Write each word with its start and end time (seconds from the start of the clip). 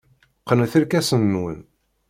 Qqnet 0.41 0.73
irkasen-nwen. 0.79 1.59